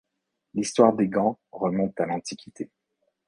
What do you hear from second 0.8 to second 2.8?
des gants remonte à l'Antiquité.